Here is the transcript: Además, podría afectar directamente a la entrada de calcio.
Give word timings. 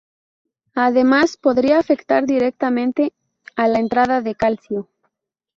Además, 0.73 1.37
podría 1.37 1.77
afectar 1.77 2.25
directamente 2.25 3.13
a 3.55 3.67
la 3.67 3.77
entrada 3.77 4.21
de 4.21 4.33
calcio. 4.33 4.89